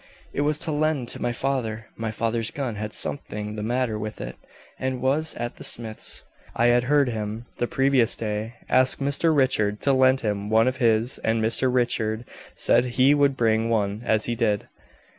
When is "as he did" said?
14.03-14.67